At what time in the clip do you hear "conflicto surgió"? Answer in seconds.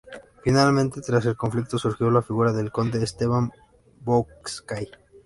1.37-2.09